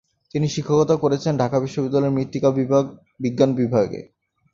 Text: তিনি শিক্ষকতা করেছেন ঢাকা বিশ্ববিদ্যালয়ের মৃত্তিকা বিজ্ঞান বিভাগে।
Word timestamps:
তিনি 0.35 0.47
শিক্ষকতা 0.49 0.95
করেছেন 0.97 1.33
ঢাকা 1.37 1.57
বিশ্ববিদ্যালয়ের 1.59 2.15
মৃত্তিকা 2.17 2.49
বিজ্ঞান 3.19 3.49
বিভাগে। 3.55 4.01